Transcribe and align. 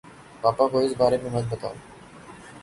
پاپا 0.41 0.65
کو 0.71 0.77
اِس 0.83 0.93
بارے 0.99 1.17
میں 1.21 1.31
مت 1.33 1.45
بتاؤ 1.51 1.73